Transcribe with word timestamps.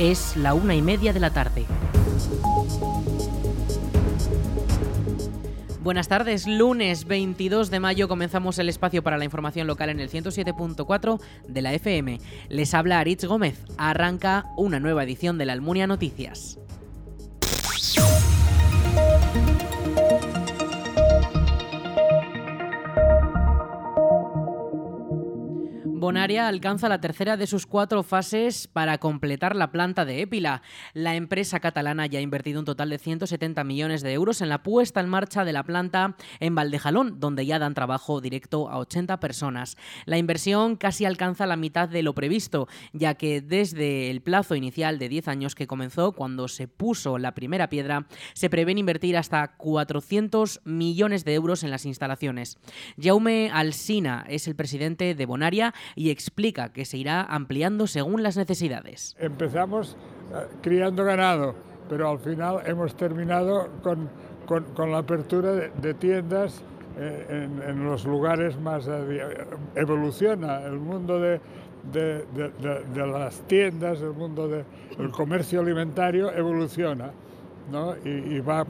Es 0.00 0.34
la 0.34 0.54
una 0.54 0.74
y 0.74 0.80
media 0.80 1.12
de 1.12 1.20
la 1.20 1.28
tarde. 1.28 1.66
Buenas 5.82 6.08
tardes, 6.08 6.46
lunes 6.46 7.04
22 7.04 7.70
de 7.70 7.80
mayo 7.80 8.08
comenzamos 8.08 8.58
el 8.58 8.70
espacio 8.70 9.02
para 9.02 9.18
la 9.18 9.26
información 9.26 9.66
local 9.66 9.90
en 9.90 10.00
el 10.00 10.08
107.4 10.08 11.20
de 11.46 11.60
la 11.60 11.74
FM. 11.74 12.18
Les 12.48 12.72
habla 12.72 12.98
Aritz 12.98 13.26
Gómez. 13.26 13.62
Arranca 13.76 14.46
una 14.56 14.80
nueva 14.80 15.04
edición 15.04 15.36
de 15.36 15.44
la 15.44 15.52
Almunia 15.52 15.86
Noticias. 15.86 16.58
Bonaria 26.00 26.48
alcanza 26.48 26.88
la 26.88 27.02
tercera 27.02 27.36
de 27.36 27.46
sus 27.46 27.66
cuatro 27.66 28.02
fases 28.02 28.66
para 28.68 28.96
completar 28.96 29.54
la 29.54 29.70
planta 29.70 30.06
de 30.06 30.22
Épila. 30.22 30.62
La 30.94 31.14
empresa 31.14 31.60
catalana 31.60 32.06
ya 32.06 32.20
ha 32.20 32.22
invertido 32.22 32.58
un 32.58 32.64
total 32.64 32.88
de 32.88 32.96
170 32.96 33.62
millones 33.64 34.00
de 34.00 34.14
euros 34.14 34.40
en 34.40 34.48
la 34.48 34.62
puesta 34.62 35.00
en 35.00 35.10
marcha 35.10 35.44
de 35.44 35.52
la 35.52 35.62
planta 35.62 36.16
en 36.40 36.54
Valdejalón, 36.54 37.20
donde 37.20 37.44
ya 37.44 37.58
dan 37.58 37.74
trabajo 37.74 38.22
directo 38.22 38.70
a 38.70 38.78
80 38.78 39.20
personas. 39.20 39.76
La 40.06 40.16
inversión 40.16 40.76
casi 40.76 41.04
alcanza 41.04 41.44
la 41.44 41.56
mitad 41.56 41.86
de 41.86 42.02
lo 42.02 42.14
previsto, 42.14 42.66
ya 42.94 43.16
que 43.16 43.42
desde 43.42 44.10
el 44.10 44.22
plazo 44.22 44.54
inicial 44.54 44.98
de 44.98 45.10
10 45.10 45.28
años 45.28 45.54
que 45.54 45.66
comenzó 45.66 46.12
cuando 46.12 46.48
se 46.48 46.66
puso 46.66 47.18
la 47.18 47.34
primera 47.34 47.68
piedra, 47.68 48.06
se 48.32 48.48
prevén 48.48 48.78
invertir 48.78 49.18
hasta 49.18 49.48
400 49.58 50.62
millones 50.64 51.26
de 51.26 51.34
euros 51.34 51.62
en 51.62 51.70
las 51.70 51.84
instalaciones. 51.84 52.56
Jaume 52.98 53.50
Alsina 53.52 54.24
es 54.30 54.48
el 54.48 54.56
presidente 54.56 55.14
de 55.14 55.26
Bonaria 55.26 55.74
y 55.94 56.10
explica 56.10 56.72
que 56.72 56.84
se 56.84 56.98
irá 56.98 57.22
ampliando 57.22 57.86
según 57.86 58.22
las 58.22 58.36
necesidades. 58.36 59.16
Empezamos 59.18 59.96
eh, 60.32 60.46
criando 60.62 61.04
ganado, 61.04 61.54
pero 61.88 62.10
al 62.10 62.18
final 62.18 62.60
hemos 62.66 62.94
terminado 62.94 63.68
con, 63.82 64.08
con, 64.46 64.90
la 64.90 64.98
apertura 64.98 65.52
de, 65.52 65.94
tiendas 65.94 66.62
eh, 66.98 67.48
en, 67.66 67.84
los 67.84 68.04
lugares 68.04 68.58
más... 68.60 68.88
Eh, 68.88 69.46
evoluciona 69.74 70.62
el 70.62 70.78
mundo 70.78 71.20
de, 71.20 71.40
de, 71.92 72.24
de, 72.94 73.06
las 73.06 73.40
tiendas, 73.42 74.00
el 74.02 74.12
mundo 74.12 74.48
del 74.48 74.64
comercio 75.10 75.60
alimentario 75.60 76.32
evoluciona 76.32 77.10
¿no? 77.70 77.94
y, 78.04 78.36
y 78.36 78.40
va, 78.40 78.66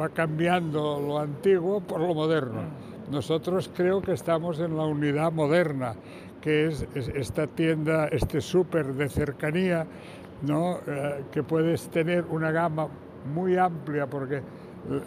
va 0.00 0.08
cambiando 0.10 1.00
lo 1.00 1.18
antiguo 1.18 1.80
por 1.80 2.00
lo 2.00 2.14
moderno. 2.14 2.62
Nosotros 3.10 3.70
creo 3.74 4.00
que 4.00 4.12
estamos 4.12 4.60
en 4.60 4.76
la 4.76 4.84
unidad 4.84 5.32
moderna, 5.32 5.94
que 6.40 6.68
es, 6.68 6.86
esta 6.94 7.46
tienda, 7.46 8.08
este 8.08 8.40
súper 8.40 8.94
de 8.94 9.08
cercanía, 9.08 9.86
¿no? 10.42 10.78
Eh, 10.86 11.24
que 11.32 11.42
puedes 11.42 11.88
tener 11.88 12.24
una 12.30 12.50
gama 12.50 12.88
muy 13.34 13.56
amplia 13.56 14.06
porque 14.06 14.42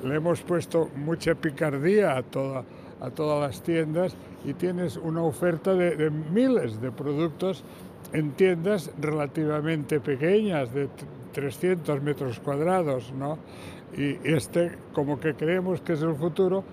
le 0.04 0.16
hemos 0.16 0.42
puesto 0.42 0.90
mucha 0.96 1.36
picardía 1.36 2.16
a, 2.16 2.24
toda, 2.24 2.64
a 3.02 3.10
todas 3.10 3.42
las 3.42 3.64
tiendas 3.64 4.16
y 4.46 4.54
tienes 4.54 4.98
una 4.98 5.24
oferta 5.24 5.74
de, 5.74 6.10
miles 6.10 6.80
de 6.82 6.92
productos 6.92 7.64
en 8.12 8.32
tiendas 8.32 8.92
relativamente 9.00 10.00
pequeñas, 10.00 10.72
de 10.74 10.90
300 11.34 12.02
metros 12.04 12.40
cuadrados, 12.40 13.12
¿no? 13.18 13.40
Y 13.98 14.18
este, 14.24 14.74
como 14.94 15.20
que 15.20 15.34
creemos 15.34 15.82
que 15.82 15.94
es 15.94 16.02
el 16.02 16.16
futuro, 16.16 16.64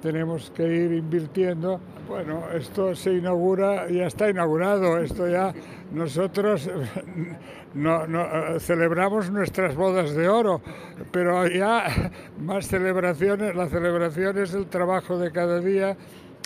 tenemos 0.00 0.50
que 0.50 0.66
ir 0.66 0.92
invirtiendo. 0.92 1.80
Bueno, 2.08 2.44
esto 2.54 2.94
se 2.94 3.12
inaugura, 3.14 3.88
ya 3.88 4.06
está 4.06 4.28
inaugurado, 4.28 4.98
esto 4.98 5.28
ya 5.28 5.54
nosotros 5.92 6.68
no, 7.74 8.06
celebramos 8.58 9.30
nuestras 9.30 9.76
bodas 9.76 10.14
de 10.14 10.28
oro, 10.28 10.60
pero 11.12 11.46
ya 11.46 12.10
más 12.40 12.66
celebraciones, 12.66 13.54
la 13.54 13.68
celebración 13.68 14.38
es 14.38 14.54
el 14.54 14.66
trabajo 14.66 15.18
de 15.18 15.30
cada 15.30 15.60
día 15.60 15.96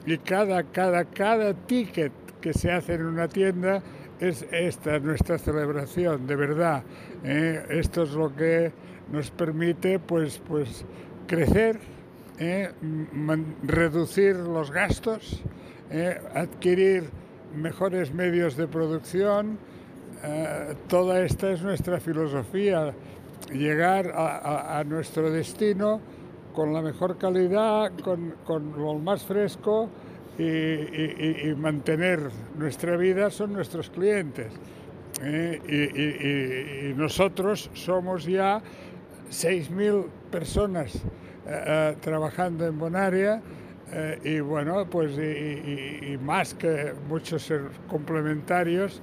y 0.06 0.18
cada, 0.18 0.64
cada, 0.64 1.04
cada 1.06 1.54
ticket 1.54 2.12
que 2.40 2.52
se 2.52 2.70
hace 2.70 2.94
en 2.94 3.06
una 3.06 3.28
tienda 3.28 3.82
es 4.20 4.46
esta 4.52 4.98
nuestra 4.98 5.38
celebración, 5.38 6.26
de 6.26 6.36
verdad. 6.36 6.82
¿eh? 7.24 7.64
Esto 7.70 8.02
es 8.02 8.12
lo 8.12 8.34
que 8.34 8.72
nos 9.10 9.30
permite 9.30 9.98
pues, 9.98 10.42
pues 10.46 10.84
crecer 11.26 11.78
eh, 12.38 12.72
reducir 13.62 14.34
los 14.34 14.72
gastos, 14.72 15.40
eh, 15.90 16.20
adquirir 16.34 17.04
mejores 17.54 18.12
medios 18.12 18.56
de 18.56 18.66
producción. 18.66 19.56
Eh, 20.24 20.74
toda 20.88 21.24
esta 21.24 21.52
es 21.52 21.62
nuestra 21.62 22.00
filosofía, 22.00 22.92
llegar 23.52 24.12
a, 24.16 24.82
nuestro 24.84 25.30
destino 25.30 26.00
con 26.52 26.72
la 26.72 26.82
mejor 26.82 27.18
calidad, 27.18 27.92
con, 28.02 28.34
lo 28.76 28.94
más 28.94 29.24
fresco 29.24 29.88
y, 30.36 31.54
mantener 31.56 32.30
nuestra 32.58 32.96
vida 32.96 33.30
son 33.30 33.52
nuestros 33.52 33.90
clientes. 33.90 34.52
y 35.22 36.94
nosotros 36.96 37.70
somos 37.74 38.24
ya 38.24 38.60
6.000 39.30 40.06
personas 40.30 41.04
eh, 41.46 41.64
eh, 41.66 41.96
trabajando 42.00 42.66
en 42.66 42.78
Bonaria 42.78 43.42
eh, 43.92 44.18
y 44.24 44.40
bueno, 44.40 44.88
pues 44.88 45.12
y, 45.18 46.16
más 46.16 46.54
que 46.54 46.94
muchos 47.06 47.52
complementarios 47.86 49.02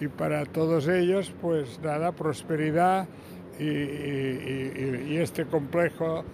y 0.00 0.08
para 0.08 0.46
todos 0.46 0.88
ellos 0.88 1.34
pues 1.42 1.78
nada, 1.82 2.12
prosperidad 2.12 3.06
y, 3.58 5.16
este 5.18 5.44
complejo 5.44 6.24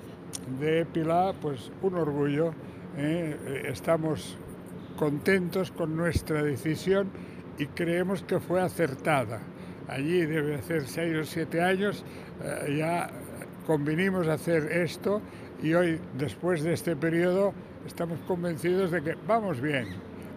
de 0.61 0.83
Épila 0.83 1.35
pues 1.41 1.73
un 1.83 1.95
orgullo. 1.97 2.55
Estamos 2.97 4.39
contentos 4.97 5.73
con 5.73 5.97
nuestra 5.97 6.43
decisión 6.43 7.11
y 7.59 7.67
creemos 7.67 8.23
que 8.23 8.39
fue 8.39 8.63
acertada. 8.63 9.41
Allí 9.89 10.25
debe 10.25 10.55
hacer 10.55 10.87
seis 10.87 11.17
o 11.17 11.25
siete 11.25 11.61
años 11.61 12.05
ya 12.77 13.11
convinimos 13.67 14.29
hacer 14.29 14.73
esto 14.73 15.21
y 15.63 15.75
hoy, 15.75 16.01
después 16.17 16.63
de 16.63 16.73
este 16.73 16.97
periodo, 16.97 17.53
estamos 17.87 18.19
convencidos 18.27 18.91
de 18.91 19.03
que 19.03 19.15
vamos 19.27 19.61
bien, 19.61 19.87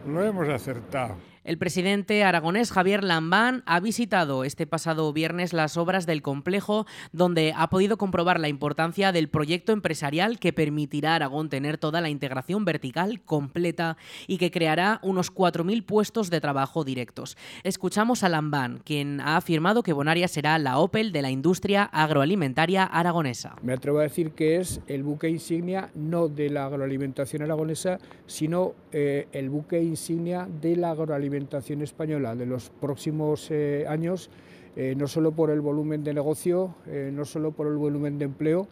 lo 0.08 0.24
hemos 0.24 0.50
acertado. 0.50 1.31
El 1.44 1.58
presidente 1.58 2.24
aragonés 2.24 2.72
Javier 2.72 3.04
Lambán 3.04 3.64
ha 3.66 3.80
visitado 3.80 4.44
este 4.44 4.68
pasado 4.68 5.12
viernes 5.12 5.54
las 5.54 5.76
obras 5.76 6.06
del 6.06 6.22
complejo 6.22 6.86
donde 7.14 7.52
ha 7.58 7.68
podido 7.68 7.98
comprobar 7.98 8.40
la 8.40 8.48
importancia 8.48 9.12
del 9.12 9.28
proyecto 9.28 9.72
empresarial 9.72 10.38
que 10.38 10.54
permitirá 10.54 11.14
a 11.14 11.16
Aragón 11.16 11.50
tener 11.50 11.80
toda 11.80 12.00
la 12.00 12.10
integración 12.10 12.64
vertical 12.64 13.22
completa 13.22 13.98
y 14.28 14.38
que 14.38 14.52
creará 14.52 15.00
unos 15.02 15.34
4.000 15.34 15.84
puestos 15.84 16.30
de 16.30 16.42
trabajo 16.42 16.84
directos. 16.84 17.36
Escuchamos 17.64 18.24
a 18.24 18.30
Lambán, 18.30 18.80
quien 18.86 19.20
ha 19.20 19.36
afirmado 19.36 19.82
que 19.82 19.94
Bonaria 19.94 20.28
será 20.28 20.60
la 20.60 20.78
Opel 20.78 21.12
de 21.12 21.24
la 21.24 21.32
industria 21.32 21.86
agroalimentaria 21.86 22.84
aragonesa. 22.84 23.56
Me 23.64 23.74
atrevo 23.74 23.98
a 23.98 24.04
decir 24.04 24.34
que 24.34 24.58
es 24.58 24.80
el 24.86 25.02
buque 25.02 25.28
insignia 25.28 25.90
no 25.96 26.28
de 26.28 26.52
la 26.52 26.66
agroalimentación 26.66 27.42
aragonesa, 27.42 27.98
sino 28.28 28.76
eh, 28.92 29.28
el 29.32 29.50
buque 29.50 29.82
insignia 29.82 30.48
de 30.62 30.76
la 30.76 30.92
agroalimentación 30.92 31.31
alimentación 31.32 31.82
española 31.82 32.36
de 32.36 32.46
los 32.46 32.70
próximos 32.70 33.50
eh, 33.52 33.86
años, 33.88 34.30
eh, 34.76 34.96
no 34.98 35.08
solo 35.08 35.32
por 35.32 35.50
el 35.50 35.62
volumen 35.62 36.04
de 36.04 36.14
negocio, 36.14 36.76
eh, 36.88 37.10
no 37.14 37.24
solo 37.24 37.52
por 37.52 37.68
el 37.68 37.78
volumen 37.78 38.20
de 38.20 38.26
empleo. 38.26 38.68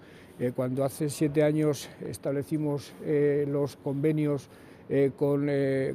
cuando 0.55 0.85
hace 0.85 1.09
siete 1.09 1.43
años 1.43 1.89
establecimos 1.99 2.93
los 3.47 3.75
convenios 3.75 4.49
con, 5.17 5.49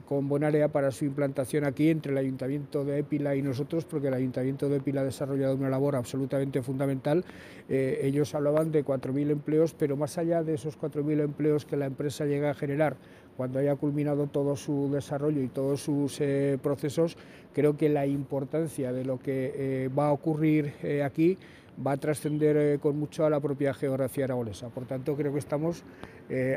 con, 0.05 0.29
Bonaria 0.29 0.69
para 0.69 0.91
su 0.91 1.07
implantación 1.07 1.65
aquí 1.65 1.89
entre 1.89 2.13
el 2.13 2.19
Ayuntamiento 2.19 2.85
de 2.85 2.99
Épila 2.99 3.35
y 3.35 3.41
nosotros, 3.41 3.87
porque 3.87 4.09
el 4.09 4.15
Ayuntamiento 4.15 4.69
de 4.69 4.77
Épila 4.77 5.01
ha 5.01 5.05
desarrollado 5.05 5.57
una 5.57 5.71
labor 5.71 5.97
absolutamente 5.97 6.61
fundamental. 6.61 7.25
ellos 7.71 8.35
hablaban 8.35 8.71
de 8.71 8.85
4.000 8.85 9.31
empleos, 9.31 9.73
pero 9.73 9.97
más 9.97 10.19
allá 10.19 10.43
de 10.43 10.53
esos 10.53 10.79
4.000 10.79 11.23
empleos 11.23 11.65
que 11.65 11.79
la 11.79 11.87
empresa 11.87 12.27
llega 12.27 12.51
a 12.51 12.55
generar 12.55 12.99
cuando 13.37 13.59
haya 13.59 13.75
culminado 13.77 14.27
todo 14.27 14.57
su 14.57 14.91
desarrollo 14.93 15.43
y 15.43 15.49
todos 15.49 15.83
sus 15.83 16.21
eh, 16.21 16.59
procesos, 16.63 17.17
creo 17.53 17.77
que 17.77 17.89
la 17.89 18.07
importancia 18.07 18.93
de 18.93 19.05
lo 19.05 19.19
que 19.19 19.53
eh, 19.55 19.89
va 19.89 20.09
a 20.09 20.13
ocurrir 20.13 20.75
eh, 20.83 21.03
aquí 21.03 21.39
va 21.85 21.93
a 21.93 21.97
trascender 21.97 22.79
con 22.79 22.97
mucho 22.97 23.27
a 23.27 23.31
la 23.31 23.41
propia 23.41 23.75
geografía 23.75 24.27
aragonesa. 24.27 24.69
Por 24.69 24.87
tanto, 24.87 25.17
creo 25.17 25.33
que 25.33 25.41
estamos 25.41 25.83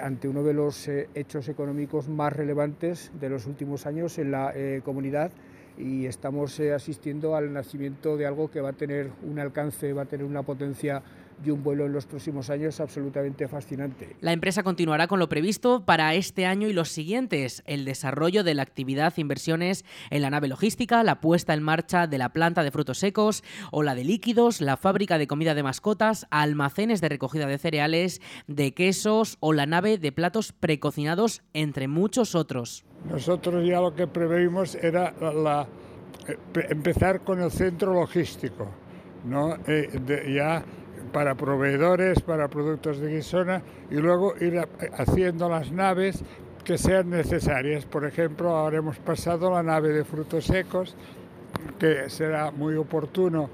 ante 0.04 0.30
uno 0.30 0.44
de 0.44 0.54
los 0.54 0.88
hechos 0.88 1.50
económicos 1.50 2.08
más 2.08 2.32
relevantes 2.32 3.12
de 3.20 3.28
los 3.28 3.48
últimos 3.48 3.88
años 3.88 4.20
en 4.20 4.30
la 4.30 4.54
comunidad 4.84 5.32
y 5.76 6.06
estamos 6.06 6.60
asistiendo 6.60 7.36
al 7.36 7.52
nacimiento 7.52 8.16
de 8.16 8.28
algo 8.28 8.52
que 8.52 8.62
va 8.62 8.70
a 8.70 8.74
tener 8.74 9.10
un 9.24 9.40
alcance, 9.40 9.92
va 9.92 10.04
a 10.04 10.06
tener 10.06 10.24
una 10.24 10.44
potencia 10.44 11.02
y 11.44 11.50
un 11.52 11.64
vuelo 11.64 11.86
en 11.86 11.94
los 11.94 12.06
próximos 12.06 12.50
años 12.50 12.80
absolutamente 12.80 13.48
fascinante. 13.48 14.16
La 14.22 14.34
empresa 14.34 14.64
continuará 14.64 15.08
con 15.08 15.20
lo 15.20 15.30
previsto 15.30 15.86
para 15.86 16.14
este 16.16 16.46
año 16.46 16.68
y 16.68 16.74
los 16.74 16.90
siguientes, 16.90 17.64
el 17.66 17.86
desarrollo 17.86 18.44
de 18.44 18.54
la 18.54 18.64
actividad 18.64 19.14
inversiones 19.18 19.86
en 20.10 20.22
la 20.22 20.30
nave 20.30 20.48
logística, 20.48 21.04
la 21.04 21.22
puesta 21.22 21.54
en 21.54 21.64
marcha 21.64 22.08
de 22.08 22.18
la 22.18 22.30
planta 22.30 22.64
de 22.64 22.72
frutos 22.72 23.00
secos 23.00 23.44
o 23.72 23.84
la 23.84 23.96
de 23.96 24.04
líquidos, 24.04 24.62
la 24.62 24.78
fábrica 24.78 25.18
de 25.18 25.28
comida 25.28 25.56
de 25.56 25.64
mascotas, 25.64 26.28
almacenes 26.30 27.02
de 27.02 27.10
recogida 27.10 27.46
de 27.48 27.58
cereales, 27.58 28.22
de 28.48 28.74
quesos 28.74 29.38
o 29.40 29.54
la 29.54 29.66
nave 29.66 29.98
de 29.98 30.12
platos 30.12 30.54
precocinados, 30.54 31.42
entre 31.54 31.88
muchos 31.88 32.36
otros. 32.36 32.86
Nosotros 33.10 33.66
ya 33.66 33.80
lo 33.80 33.94
que 33.94 34.08
preveímos 34.08 34.76
era 34.76 35.14
la, 35.20 35.68
eh, 36.28 36.38
empezar 36.70 37.22
con 37.22 37.42
el 37.42 37.52
centro 37.52 37.94
logístico, 37.94 38.70
¿no? 39.26 39.56
Eh, 39.68 40.34
ya 40.34 40.64
para 41.18 41.34
proveedores, 41.34 42.22
para 42.22 42.48
productos 42.48 43.00
de 43.00 43.16
Guisona 43.16 43.64
y 43.90 43.96
luego 43.96 44.36
ir 44.40 44.62
haciendo 45.00 45.50
las 45.50 45.72
naves 45.72 46.24
que 46.64 46.78
sean 46.78 47.10
necesarias. 47.10 47.88
Por 47.88 48.06
ejemplo, 48.06 48.56
ahora 48.56 48.78
hemos 48.78 49.00
pasado 49.00 49.50
la 49.50 49.64
nave 49.64 49.90
de 49.94 50.04
frutos 50.04 50.46
secos, 50.46 50.96
que 51.80 52.08
será 52.12 52.52
muy 52.52 52.76
oportuno 52.76 53.50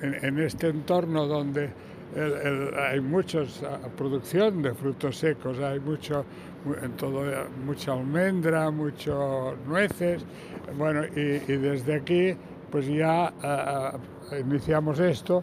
en, 0.00 0.38
este 0.38 0.68
entorno 0.68 1.26
donde 1.26 1.70
hay 2.88 3.00
mucha 3.00 3.40
producción 3.96 4.62
de 4.62 4.72
frutos 4.74 5.18
secos, 5.18 5.58
hay 5.58 5.80
mucho, 5.80 6.24
en 6.80 6.92
todo, 6.92 7.24
mucha 7.66 7.94
almendra, 7.94 8.70
mucho 8.70 9.56
nueces, 9.66 10.24
bueno, 10.76 11.04
y, 11.04 11.40
desde 11.56 11.96
aquí 11.96 12.36
pues 12.70 12.86
ya 12.86 13.32
iniciamos 14.38 15.00
esto. 15.00 15.42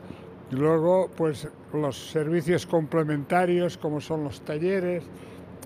Y 0.52 0.56
luego, 0.56 1.10
pues 1.16 1.48
los 1.78 2.12
servicios 2.12 2.66
complementarios, 2.66 3.78
como 3.78 4.00
son 4.00 4.24
los 4.24 4.42
talleres, 4.42 5.04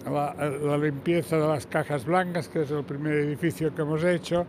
la, 0.06 0.78
limpieza 0.78 1.38
de 1.38 1.48
las 1.48 1.68
cajas 1.68 2.06
blancas, 2.06 2.48
que 2.48 2.62
es 2.62 2.72
el 2.72 2.84
primer 2.84 3.14
edificio 3.14 3.74
que 3.74 3.82
hemos 3.82 4.04
hecho, 4.04 4.46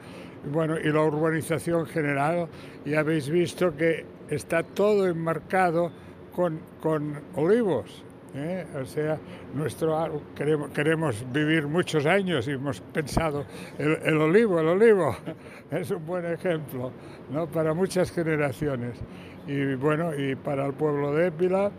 bueno, 0.52 0.78
y 0.78 0.90
la 0.90 1.02
urbanización 1.02 1.86
general. 1.86 2.48
Y 2.84 2.94
habéis 2.94 3.28
visto 3.28 3.74
que 3.76 4.04
está 4.28 4.62
todo 4.62 5.06
enmarcado 5.06 5.90
con, 6.34 6.60
con 6.80 7.20
olivos. 7.36 8.04
¿eh? 8.34 8.64
O 8.80 8.84
sea, 8.84 9.18
nuestro, 9.54 10.22
queremos, 10.34 10.70
queremos, 10.70 11.24
vivir 11.32 11.66
muchos 11.66 12.06
años 12.06 12.46
y 12.48 12.52
hemos 12.52 12.80
pensado, 12.80 13.44
el, 13.78 13.98
el 14.04 14.16
olivo, 14.18 14.60
el 14.60 14.68
olivo 14.68 15.16
es 15.70 15.90
un 15.90 16.06
buen 16.06 16.24
ejemplo 16.26 16.92
¿no? 17.30 17.46
para 17.46 17.74
muchas 17.74 18.10
generaciones. 18.12 18.98
Y 19.46 19.74
bueno, 19.74 20.14
y 20.14 20.36
para 20.36 20.66
el 20.66 20.74
pueblo 20.74 21.14
de 21.14 21.28
Épila, 21.28 21.70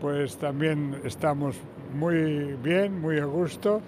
pues 0.00 0.36
también 0.36 1.00
estamos 1.04 1.56
muy 1.94 2.56
bien, 2.62 3.00
muy 3.00 3.18
a 3.18 3.24
gusto. 3.24 3.80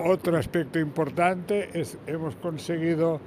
Otro 0.00 0.36
aspecto 0.36 0.78
importante 0.78 1.68
es 1.78 1.98
hemos 2.06 2.34
conseguido 2.36 3.20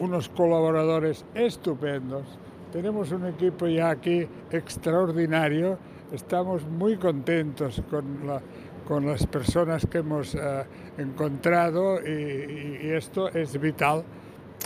unos 0.00 0.28
colaboradores 0.28 1.24
estupendos. 1.34 2.38
Tenemos 2.72 3.12
un 3.12 3.26
equipo 3.26 3.66
ya 3.66 3.90
aquí 3.90 4.26
extraordinario. 4.50 5.78
Estamos 6.12 6.66
muy 6.66 6.96
contentos 6.96 7.82
con, 7.90 8.26
la, 8.26 8.40
con 8.86 9.06
las 9.06 9.26
personas 9.26 9.86
que 9.86 9.98
hemos 9.98 10.34
eh, 10.34 10.64
encontrado 10.98 12.00
y, 12.00 12.78
y 12.82 12.90
esto 12.90 13.28
es 13.28 13.58
vital 13.60 14.04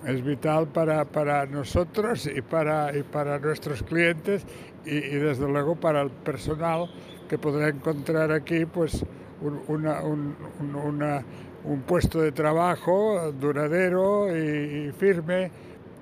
es 0.07 0.25
vital 0.25 0.69
para, 0.69 1.05
para 1.05 1.47
nosotros 1.47 2.27
y 2.27 2.43
para, 2.43 2.97
y 2.97 3.03
para 3.03 3.39
nuestros 3.39 3.83
clientes 3.83 4.45
y, 4.85 5.01
desde 5.01 5.49
luego 5.49 5.77
para 5.77 6.03
el 6.03 6.11
personal 6.11 6.91
que 7.29 7.39
podrá 7.39 7.69
encontrar 7.69 8.31
aquí 8.33 8.67
pues 8.67 9.05
un, 9.41 9.61
una, 9.69 10.03
un, 10.03 10.35
un 11.65 11.81
puesto 11.83 12.21
de 12.21 12.33
trabajo 12.33 13.33
duradero 13.33 14.29
y, 14.37 14.93
firme 14.93 15.51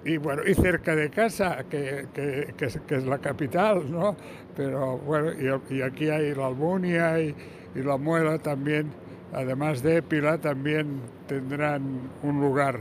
y 0.05 0.17
bueno 0.17 0.43
y 0.45 0.55
cerca 0.55 0.97
de 0.97 1.11
casa 1.11 1.65
que, 1.71 2.09
que, 2.13 2.55
que, 2.57 2.95
es, 2.97 3.05
la 3.05 3.19
capital 3.19 3.89
no 3.89 4.17
pero 4.57 4.99
bueno 4.99 5.31
y, 5.71 5.77
y 5.77 5.83
aquí 5.83 6.09
hay 6.09 6.35
la 6.35 6.47
Almunia 6.47 7.21
y, 7.21 7.35
y 7.77 7.83
la 7.83 7.97
Muela 7.97 8.39
también 8.39 8.91
además 9.33 9.81
de 9.81 10.03
Pila 10.03 10.39
también 10.39 11.01
tendrán 11.29 12.11
un 12.25 12.41
lugar 12.41 12.81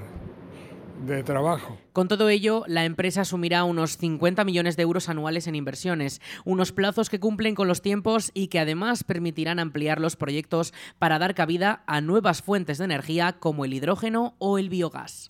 de 1.02 1.24
trabajo. 1.24 1.78
Con 1.94 2.08
todo 2.08 2.30
ello, 2.30 2.64
la 2.68 2.86
empresa 2.86 3.22
asumirá 3.22 3.64
unos 3.64 3.98
50 3.98 4.44
millones 4.44 4.78
de 4.78 4.84
euros 4.84 5.10
anuales 5.10 5.48
en 5.48 5.56
inversiones, 5.56 6.22
unos 6.46 6.72
plazos 6.72 7.10
que 7.10 7.20
cumplen 7.20 7.56
con 7.56 7.68
los 7.68 7.82
tiempos 7.82 8.32
y 8.34 8.48
que 8.48 8.60
además 8.60 9.04
permitirán 9.04 9.60
ampliar 9.60 10.00
los 10.00 10.16
proyectos 10.16 10.74
para 11.00 11.20
dar 11.20 11.36
cabida 11.36 11.84
a 11.88 12.02
nuevas 12.02 12.42
fuentes 12.42 12.78
de 12.78 12.86
energía 12.86 13.34
como 13.34 13.66
el 13.66 13.74
hidrógeno 13.74 14.36
o 14.38 14.58
el 14.58 14.70
biogás. 14.70 15.28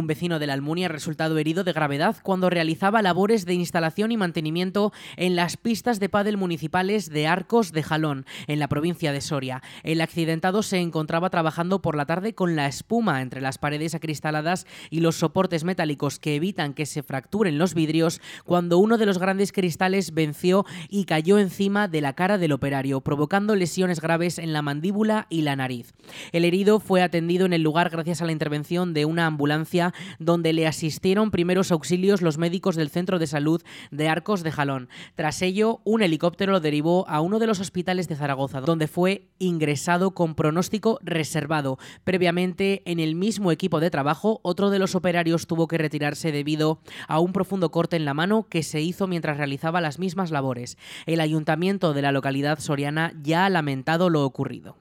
Un 0.00 0.06
vecino 0.06 0.38
de 0.38 0.46
la 0.46 0.54
Almunia 0.54 0.86
ha 0.86 0.88
resultado 0.88 1.36
herido 1.36 1.62
de 1.62 1.74
gravedad 1.74 2.16
cuando 2.22 2.48
realizaba 2.48 3.02
labores 3.02 3.44
de 3.44 3.52
instalación 3.52 4.12
y 4.12 4.16
mantenimiento 4.16 4.94
en 5.18 5.36
las 5.36 5.58
pistas 5.58 6.00
de 6.00 6.08
pádel 6.08 6.38
municipales 6.38 7.10
de 7.10 7.26
Arcos 7.26 7.70
de 7.72 7.82
Jalón, 7.82 8.24
en 8.46 8.60
la 8.60 8.68
provincia 8.68 9.12
de 9.12 9.20
Soria. 9.20 9.62
El 9.82 10.00
accidentado 10.00 10.62
se 10.62 10.78
encontraba 10.78 11.28
trabajando 11.28 11.82
por 11.82 11.96
la 11.96 12.06
tarde 12.06 12.34
con 12.34 12.56
la 12.56 12.66
espuma 12.66 13.20
entre 13.20 13.42
las 13.42 13.58
paredes 13.58 13.94
acristaladas 13.94 14.66
y 14.88 15.00
los 15.00 15.16
soportes 15.16 15.64
metálicos 15.64 16.18
que 16.18 16.34
evitan 16.34 16.72
que 16.72 16.86
se 16.86 17.02
fracturen 17.02 17.58
los 17.58 17.74
vidrios 17.74 18.22
cuando 18.46 18.78
uno 18.78 18.96
de 18.96 19.04
los 19.04 19.18
grandes 19.18 19.52
cristales 19.52 20.14
venció 20.14 20.64
y 20.88 21.04
cayó 21.04 21.38
encima 21.38 21.88
de 21.88 22.00
la 22.00 22.14
cara 22.14 22.38
del 22.38 22.52
operario, 22.52 23.02
provocando 23.02 23.54
lesiones 23.54 24.00
graves 24.00 24.38
en 24.38 24.54
la 24.54 24.62
mandíbula 24.62 25.26
y 25.28 25.42
la 25.42 25.56
nariz. 25.56 25.92
El 26.32 26.46
herido 26.46 26.80
fue 26.80 27.02
atendido 27.02 27.44
en 27.44 27.52
el 27.52 27.62
lugar 27.62 27.90
gracias 27.90 28.22
a 28.22 28.24
la 28.24 28.32
intervención 28.32 28.94
de 28.94 29.04
una 29.04 29.26
ambulancia 29.26 29.89
donde 30.18 30.52
le 30.52 30.66
asistieron 30.66 31.30
primeros 31.30 31.72
auxilios 31.72 32.22
los 32.22 32.38
médicos 32.38 32.76
del 32.76 32.90
Centro 32.90 33.18
de 33.18 33.26
Salud 33.26 33.62
de 33.90 34.08
Arcos 34.08 34.42
de 34.42 34.52
Jalón. 34.52 34.88
Tras 35.14 35.42
ello, 35.42 35.80
un 35.84 36.02
helicóptero 36.02 36.52
lo 36.52 36.60
derivó 36.60 37.08
a 37.08 37.20
uno 37.20 37.38
de 37.38 37.46
los 37.46 37.60
hospitales 37.60 38.08
de 38.08 38.16
Zaragoza, 38.16 38.60
donde 38.60 38.88
fue 38.88 39.28
ingresado 39.38 40.12
con 40.12 40.34
pronóstico 40.34 40.98
reservado. 41.02 41.78
Previamente, 42.04 42.82
en 42.84 43.00
el 43.00 43.14
mismo 43.14 43.52
equipo 43.52 43.80
de 43.80 43.90
trabajo, 43.90 44.40
otro 44.42 44.70
de 44.70 44.78
los 44.78 44.94
operarios 44.94 45.46
tuvo 45.46 45.68
que 45.68 45.78
retirarse 45.78 46.32
debido 46.32 46.80
a 47.08 47.20
un 47.20 47.32
profundo 47.32 47.70
corte 47.70 47.96
en 47.96 48.04
la 48.04 48.14
mano 48.14 48.46
que 48.48 48.62
se 48.62 48.80
hizo 48.80 49.06
mientras 49.06 49.36
realizaba 49.36 49.80
las 49.80 49.98
mismas 49.98 50.30
labores. 50.30 50.76
El 51.06 51.20
ayuntamiento 51.20 51.94
de 51.94 52.02
la 52.02 52.12
localidad 52.12 52.58
soriana 52.58 53.12
ya 53.22 53.46
ha 53.46 53.50
lamentado 53.50 54.10
lo 54.10 54.24
ocurrido. 54.24 54.76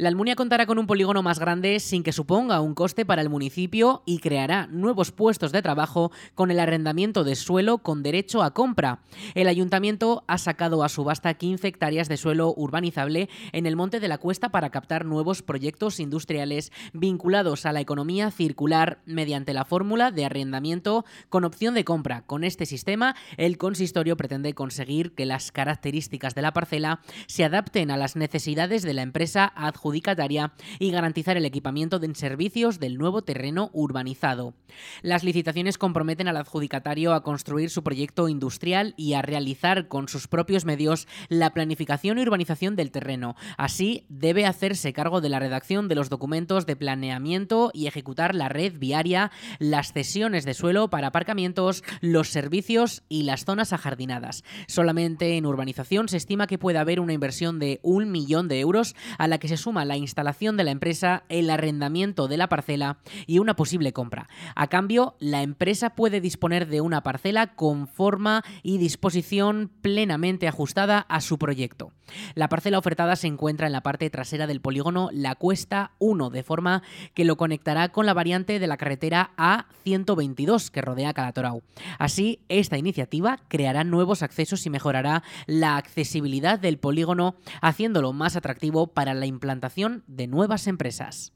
La 0.00 0.08
Almunia 0.08 0.34
contará 0.34 0.64
con 0.64 0.78
un 0.78 0.86
polígono 0.86 1.22
más 1.22 1.38
grande 1.38 1.78
sin 1.78 2.02
que 2.02 2.12
suponga 2.12 2.62
un 2.62 2.74
coste 2.74 3.04
para 3.04 3.20
el 3.20 3.28
municipio 3.28 4.02
y 4.06 4.20
creará 4.20 4.66
nuevos 4.66 5.12
puestos 5.12 5.52
de 5.52 5.60
trabajo 5.60 6.10
con 6.34 6.50
el 6.50 6.58
arrendamiento 6.58 7.22
de 7.22 7.36
suelo 7.36 7.76
con 7.76 8.02
derecho 8.02 8.42
a 8.42 8.54
compra. 8.54 9.02
El 9.34 9.46
ayuntamiento 9.46 10.24
ha 10.26 10.38
sacado 10.38 10.84
a 10.84 10.88
subasta 10.88 11.34
15 11.34 11.68
hectáreas 11.68 12.08
de 12.08 12.16
suelo 12.16 12.54
urbanizable 12.56 13.28
en 13.52 13.66
el 13.66 13.76
Monte 13.76 14.00
de 14.00 14.08
la 14.08 14.16
Cuesta 14.16 14.48
para 14.48 14.70
captar 14.70 15.04
nuevos 15.04 15.42
proyectos 15.42 16.00
industriales 16.00 16.72
vinculados 16.94 17.66
a 17.66 17.72
la 17.74 17.82
economía 17.82 18.30
circular 18.30 19.02
mediante 19.04 19.52
la 19.52 19.66
fórmula 19.66 20.12
de 20.12 20.24
arrendamiento 20.24 21.04
con 21.28 21.44
opción 21.44 21.74
de 21.74 21.84
compra. 21.84 22.22
Con 22.22 22.42
este 22.42 22.64
sistema, 22.64 23.16
el 23.36 23.58
consistorio 23.58 24.16
pretende 24.16 24.54
conseguir 24.54 25.14
que 25.14 25.26
las 25.26 25.52
características 25.52 26.34
de 26.34 26.40
la 26.40 26.54
parcela 26.54 27.02
se 27.26 27.44
adapten 27.44 27.90
a 27.90 27.98
las 27.98 28.16
necesidades 28.16 28.80
de 28.82 28.94
la 28.94 29.02
empresa 29.02 29.52
adjudicada 29.54 29.89
y 29.94 30.90
garantizar 30.90 31.36
el 31.36 31.44
equipamiento 31.44 31.98
de 31.98 32.14
servicios 32.14 32.78
del 32.80 32.98
nuevo 32.98 33.22
terreno 33.22 33.70
urbanizado. 33.72 34.54
Las 35.02 35.24
licitaciones 35.24 35.78
comprometen 35.78 36.28
al 36.28 36.36
adjudicatario 36.36 37.14
a 37.14 37.22
construir 37.22 37.70
su 37.70 37.82
proyecto 37.82 38.28
industrial 38.28 38.94
y 38.96 39.14
a 39.14 39.22
realizar 39.22 39.88
con 39.88 40.08
sus 40.08 40.28
propios 40.28 40.64
medios 40.64 41.06
la 41.28 41.52
planificación 41.52 42.18
y 42.18 42.22
urbanización 42.22 42.76
del 42.76 42.90
terreno. 42.90 43.36
Así, 43.56 44.04
debe 44.08 44.46
hacerse 44.46 44.92
cargo 44.92 45.20
de 45.20 45.28
la 45.28 45.38
redacción 45.38 45.88
de 45.88 45.94
los 45.94 46.08
documentos 46.08 46.66
de 46.66 46.76
planeamiento 46.76 47.70
y 47.72 47.86
ejecutar 47.86 48.34
la 48.34 48.48
red 48.48 48.78
viaria, 48.78 49.30
las 49.58 49.92
cesiones 49.92 50.44
de 50.44 50.54
suelo 50.54 50.90
para 50.90 51.08
aparcamientos, 51.08 51.82
los 52.00 52.28
servicios 52.28 53.02
y 53.08 53.22
las 53.22 53.44
zonas 53.44 53.72
ajardinadas. 53.72 54.44
Solamente 54.66 55.36
en 55.36 55.46
urbanización 55.46 56.08
se 56.08 56.16
estima 56.16 56.46
que 56.46 56.58
puede 56.58 56.78
haber 56.78 57.00
una 57.00 57.12
inversión 57.12 57.58
de 57.58 57.80
un 57.82 58.10
millón 58.10 58.48
de 58.48 58.60
euros 58.60 58.94
a 59.18 59.28
la 59.28 59.38
que 59.38 59.48
se 59.48 59.56
suma 59.56 59.79
la 59.84 59.96
instalación 59.96 60.56
de 60.56 60.64
la 60.64 60.70
empresa, 60.70 61.24
el 61.28 61.50
arrendamiento 61.50 62.28
de 62.28 62.36
la 62.36 62.48
parcela 62.48 62.98
y 63.26 63.38
una 63.38 63.54
posible 63.54 63.92
compra. 63.92 64.28
A 64.54 64.68
cambio, 64.68 65.16
la 65.18 65.42
empresa 65.42 65.90
puede 65.90 66.20
disponer 66.20 66.66
de 66.66 66.80
una 66.80 67.02
parcela 67.02 67.54
con 67.54 67.86
forma 67.86 68.42
y 68.62 68.78
disposición 68.78 69.70
plenamente 69.82 70.48
ajustada 70.48 71.00
a 71.00 71.20
su 71.20 71.38
proyecto. 71.38 71.92
La 72.34 72.48
parcela 72.48 72.78
ofertada 72.78 73.16
se 73.16 73.28
encuentra 73.28 73.66
en 73.66 73.72
la 73.72 73.82
parte 73.82 74.10
trasera 74.10 74.46
del 74.46 74.60
polígono 74.60 75.10
La 75.12 75.34
Cuesta 75.36 75.92
1, 75.98 76.30
de 76.30 76.42
forma 76.42 76.82
que 77.14 77.24
lo 77.24 77.36
conectará 77.36 77.90
con 77.90 78.06
la 78.06 78.14
variante 78.14 78.58
de 78.58 78.66
la 78.66 78.76
carretera 78.76 79.30
A122 79.36 80.70
que 80.70 80.82
rodea 80.82 81.14
Calatorau. 81.14 81.62
Así, 81.98 82.40
esta 82.48 82.78
iniciativa 82.78 83.38
creará 83.48 83.84
nuevos 83.84 84.22
accesos 84.22 84.66
y 84.66 84.70
mejorará 84.70 85.22
la 85.46 85.76
accesibilidad 85.76 86.58
del 86.58 86.78
polígono, 86.78 87.36
haciéndolo 87.60 88.12
más 88.12 88.36
atractivo 88.36 88.88
para 88.88 89.14
la 89.14 89.26
implantación 89.26 89.59
de 90.06 90.26
nuevas 90.26 90.66
empresas. 90.66 91.32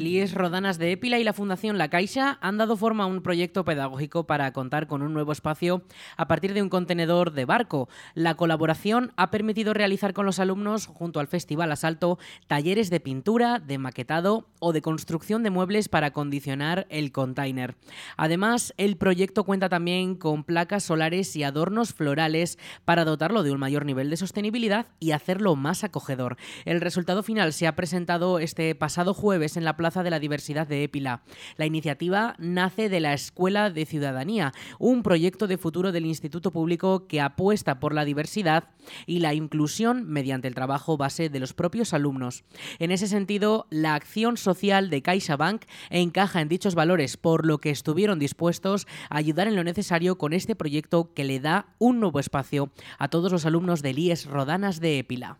El 0.00 0.06
IES 0.06 0.32
Rodanas 0.32 0.78
de 0.78 0.92
Épila 0.92 1.18
y 1.18 1.24
la 1.24 1.34
Fundación 1.34 1.76
La 1.76 1.90
Caixa 1.90 2.38
han 2.40 2.56
dado 2.56 2.78
forma 2.78 3.04
a 3.04 3.06
un 3.06 3.20
proyecto 3.20 3.66
pedagógico 3.66 4.26
para 4.26 4.50
contar 4.54 4.86
con 4.86 5.02
un 5.02 5.12
nuevo 5.12 5.30
espacio 5.30 5.82
a 6.16 6.26
partir 6.26 6.54
de 6.54 6.62
un 6.62 6.70
contenedor 6.70 7.32
de 7.32 7.44
barco. 7.44 7.90
La 8.14 8.34
colaboración 8.34 9.12
ha 9.18 9.30
permitido 9.30 9.74
realizar 9.74 10.14
con 10.14 10.24
los 10.24 10.38
alumnos, 10.38 10.86
junto 10.86 11.20
al 11.20 11.26
Festival 11.26 11.70
Asalto, 11.70 12.18
talleres 12.46 12.88
de 12.88 12.98
pintura, 12.98 13.58
de 13.58 13.76
maquetado 13.76 14.48
o 14.58 14.72
de 14.72 14.80
construcción 14.80 15.42
de 15.42 15.50
muebles 15.50 15.90
para 15.90 16.06
acondicionar 16.06 16.86
el 16.88 17.12
container. 17.12 17.76
Además, 18.16 18.72
el 18.78 18.96
proyecto 18.96 19.44
cuenta 19.44 19.68
también 19.68 20.14
con 20.14 20.44
placas 20.44 20.82
solares 20.82 21.36
y 21.36 21.42
adornos 21.42 21.92
florales 21.92 22.58
para 22.86 23.04
dotarlo 23.04 23.42
de 23.42 23.52
un 23.52 23.60
mayor 23.60 23.84
nivel 23.84 24.08
de 24.08 24.16
sostenibilidad 24.16 24.86
y 24.98 25.10
hacerlo 25.10 25.56
más 25.56 25.84
acogedor. 25.84 26.38
El 26.64 26.80
resultado 26.80 27.22
final 27.22 27.52
se 27.52 27.66
ha 27.66 27.76
presentado 27.76 28.38
este 28.38 28.74
pasado 28.74 29.12
jueves 29.12 29.58
en 29.58 29.64
la 29.64 29.76
Plaza 29.76 29.89
de 29.90 30.10
la 30.10 30.20
Diversidad 30.20 30.66
de 30.68 30.84
Épila. 30.84 31.22
La 31.56 31.66
iniciativa 31.66 32.36
nace 32.38 32.88
de 32.88 33.00
la 33.00 33.12
Escuela 33.12 33.70
de 33.70 33.84
Ciudadanía, 33.84 34.52
un 34.78 35.02
proyecto 35.02 35.48
de 35.48 35.58
futuro 35.58 35.90
del 35.90 36.06
Instituto 36.06 36.52
Público 36.52 37.08
que 37.08 37.20
apuesta 37.20 37.80
por 37.80 37.92
la 37.92 38.04
diversidad 38.04 38.68
y 39.06 39.18
la 39.18 39.34
inclusión 39.34 40.04
mediante 40.06 40.46
el 40.46 40.54
trabajo 40.54 40.96
base 40.96 41.28
de 41.28 41.40
los 41.40 41.52
propios 41.52 41.92
alumnos. 41.92 42.44
En 42.78 42.92
ese 42.92 43.08
sentido, 43.08 43.66
la 43.70 43.94
acción 43.94 44.36
social 44.36 44.88
de 44.90 45.02
CaixaBank 45.02 45.64
encaja 45.90 46.40
en 46.40 46.48
dichos 46.48 46.76
valores, 46.76 47.16
por 47.16 47.44
lo 47.44 47.58
que 47.58 47.70
estuvieron 47.70 48.20
dispuestos 48.20 48.86
a 49.08 49.16
ayudar 49.16 49.48
en 49.48 49.56
lo 49.56 49.64
necesario 49.64 50.16
con 50.16 50.32
este 50.32 50.54
proyecto 50.54 51.12
que 51.12 51.24
le 51.24 51.40
da 51.40 51.74
un 51.78 51.98
nuevo 51.98 52.20
espacio 52.20 52.70
a 52.98 53.08
todos 53.08 53.32
los 53.32 53.44
alumnos 53.44 53.82
del 53.82 53.98
IES 53.98 54.26
Rodanas 54.26 54.80
de 54.80 54.98
Épila. 54.98 55.38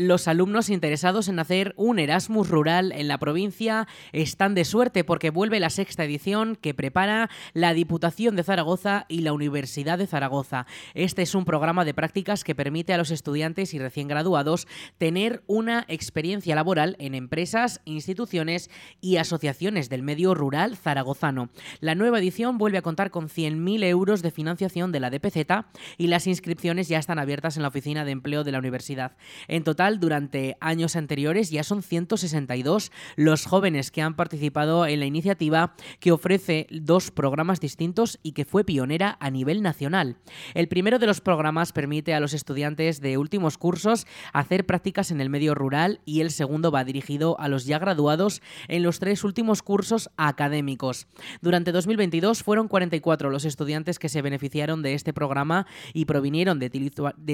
Los 0.00 0.28
alumnos 0.28 0.70
interesados 0.70 1.26
en 1.26 1.40
hacer 1.40 1.74
un 1.76 1.98
Erasmus 1.98 2.48
rural 2.48 2.92
en 2.92 3.08
la 3.08 3.18
provincia 3.18 3.88
están 4.12 4.54
de 4.54 4.64
suerte 4.64 5.02
porque 5.02 5.30
vuelve 5.30 5.58
la 5.58 5.70
sexta 5.70 6.04
edición 6.04 6.54
que 6.54 6.72
prepara 6.72 7.28
la 7.52 7.74
Diputación 7.74 8.36
de 8.36 8.44
Zaragoza 8.44 9.06
y 9.08 9.22
la 9.22 9.32
Universidad 9.32 9.98
de 9.98 10.06
Zaragoza. 10.06 10.66
Este 10.94 11.22
es 11.22 11.34
un 11.34 11.44
programa 11.44 11.84
de 11.84 11.94
prácticas 11.94 12.44
que 12.44 12.54
permite 12.54 12.94
a 12.94 12.96
los 12.96 13.10
estudiantes 13.10 13.74
y 13.74 13.80
recién 13.80 14.06
graduados 14.06 14.68
tener 14.98 15.42
una 15.48 15.84
experiencia 15.88 16.54
laboral 16.54 16.94
en 17.00 17.16
empresas, 17.16 17.80
instituciones 17.84 18.70
y 19.00 19.16
asociaciones 19.16 19.88
del 19.88 20.04
medio 20.04 20.32
rural 20.32 20.76
zaragozano. 20.76 21.50
La 21.80 21.96
nueva 21.96 22.20
edición 22.20 22.56
vuelve 22.56 22.78
a 22.78 22.82
contar 22.82 23.10
con 23.10 23.28
100.000 23.28 23.82
euros 23.82 24.22
de 24.22 24.30
financiación 24.30 24.92
de 24.92 25.00
la 25.00 25.10
DPZ 25.10 25.66
y 25.96 26.06
las 26.06 26.28
inscripciones 26.28 26.86
ya 26.86 27.00
están 27.00 27.18
abiertas 27.18 27.56
en 27.56 27.62
la 27.62 27.68
Oficina 27.70 28.04
de 28.04 28.12
Empleo 28.12 28.44
de 28.44 28.52
la 28.52 28.60
Universidad. 28.60 29.16
En 29.48 29.64
total, 29.64 29.87
durante 29.96 30.56
años 30.60 30.94
anteriores 30.94 31.50
ya 31.50 31.62
son 31.62 31.82
162 31.82 32.92
los 33.16 33.46
jóvenes 33.46 33.90
que 33.90 34.02
han 34.02 34.14
participado 34.14 34.86
en 34.86 35.00
la 35.00 35.06
iniciativa 35.06 35.74
que 36.00 36.12
ofrece 36.12 36.66
dos 36.70 37.10
programas 37.10 37.60
distintos 37.60 38.18
y 38.22 38.32
que 38.32 38.44
fue 38.44 38.64
pionera 38.64 39.16
a 39.20 39.30
nivel 39.30 39.62
nacional. 39.62 40.16
El 40.54 40.68
primero 40.68 40.98
de 40.98 41.06
los 41.06 41.20
programas 41.20 41.72
permite 41.72 42.14
a 42.14 42.20
los 42.20 42.34
estudiantes 42.34 43.00
de 43.00 43.16
últimos 43.16 43.56
cursos 43.56 44.06
hacer 44.32 44.66
prácticas 44.66 45.10
en 45.10 45.20
el 45.20 45.30
medio 45.30 45.54
rural 45.54 46.00
y 46.04 46.20
el 46.20 46.30
segundo 46.30 46.70
va 46.70 46.84
dirigido 46.84 47.40
a 47.40 47.48
los 47.48 47.64
ya 47.64 47.78
graduados 47.78 48.42
en 48.68 48.82
los 48.82 48.98
tres 48.98 49.24
últimos 49.24 49.62
cursos 49.62 50.10
académicos. 50.16 51.06
Durante 51.40 51.72
2022 51.72 52.42
fueron 52.42 52.68
44 52.68 53.30
los 53.30 53.44
estudiantes 53.44 53.98
que 53.98 54.08
se 54.08 54.22
beneficiaron 54.22 54.82
de 54.82 54.94
este 54.94 55.12
programa 55.12 55.66
y 55.92 56.04
provinieron 56.04 56.58
de, 56.58 56.70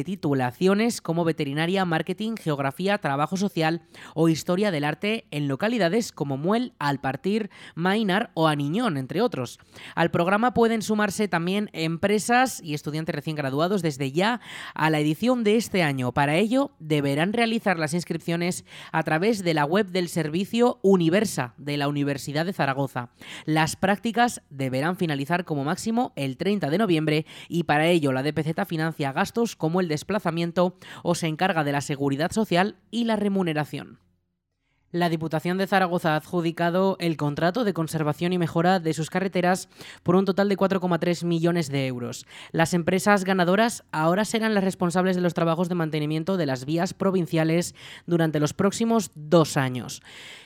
titulaciones 0.05 1.01
como 1.01 1.25
veterinaria, 1.25 1.85
marketing, 1.85 2.35
geografía, 2.45 2.99
trabajo 2.99 3.37
social 3.37 3.83
o 4.15 4.29
historia 4.29 4.71
del 4.71 4.85
arte 4.85 5.27
en 5.31 5.49
localidades 5.49 6.13
como 6.13 6.37
Muel, 6.37 6.75
Alpartir, 6.79 7.51
Mainar 7.75 8.31
o 8.35 8.47
Aniñón, 8.47 8.97
entre 8.97 9.23
otros. 9.23 9.59
Al 9.95 10.11
programa 10.11 10.55
pueden 10.55 10.83
sumarse 10.83 11.27
también 11.27 11.71
empresas 11.73 12.61
y 12.63 12.75
estudiantes 12.75 13.15
recién 13.15 13.37
graduados 13.37 13.83
desde 13.83 14.13
ya 14.13 14.41
a 14.75 14.91
la 14.91 15.01
edición 15.01 15.43
de 15.43 15.57
este 15.57 15.83
año. 15.83 16.13
Para 16.13 16.37
ello, 16.37 16.73
deberán 16.79 17.33
realizar 17.33 17.79
las 17.79 17.95
inscripciones 17.95 18.65
a 18.93 19.03
través 19.03 19.43
de 19.43 19.55
la 19.55 19.65
web 19.65 19.87
del 19.87 20.09
servicio 20.09 20.79
Universa 20.83 21.55
de 21.57 21.77
la 21.77 21.89
Universidad 21.89 22.45
de 22.45 22.53
Zaragoza. 22.53 23.09
Las 23.47 23.77
prácticas 23.77 24.43
deberán 24.51 24.97
finalizar 24.97 25.45
como 25.45 25.65
máximo 25.65 26.13
el 26.17 26.37
30 26.37 26.69
de 26.69 26.79
noviembre 26.79 27.27
y 27.49 27.65
para 27.65 27.87
ello 27.87 28.13
la 28.13 28.23
DPZ 28.23 28.67
financia 28.67 29.13
gastos 29.13 29.57
como 29.57 29.81
el 29.81 29.89
desplazamiento 29.89 30.77
o 31.03 31.15
se 31.15 31.27
encarga 31.27 31.65
de 31.65 31.73
la 31.73 31.81
seguridad 31.81 32.31
social 32.35 32.77
y 32.91 33.05
la 33.05 33.17
remuneración. 33.17 34.04
La 34.95 35.09
Diputación 35.09 35.59
de 35.59 35.67
Zaragoza 35.67 36.13
ha 36.13 36.17
adjudicado 36.19 36.97
el 37.01 37.17
contrato 37.17 37.65
de 37.65 37.75
conservación 37.75 38.33
y 38.33 38.39
mejora 38.39 38.79
de 38.79 38.95
sus 38.95 39.11
carreteras 39.11 39.69
por 40.05 40.15
un 40.15 40.25
total 40.25 40.49
de 40.49 40.57
4,3 40.57 41.25
millones 41.25 41.69
de 41.69 41.89
euros. 41.89 42.27
Las 42.53 42.75
empresas 42.75 43.25
ganadoras 43.25 43.83
ahora 43.91 44.25
serán 44.25 44.55
las 44.55 44.63
responsables 44.63 45.17
de 45.17 45.23
los 45.23 45.35
trabajos 45.35 45.69
de 45.69 45.75
mantenimiento 45.75 46.37
de 46.37 46.47
las 46.47 46.65
vías 46.65 46.95
provinciales 46.95 47.75
durante 48.07 48.39
los 48.39 48.53
próximos 48.53 49.11
dos 49.17 49.57
años. 49.57 50.01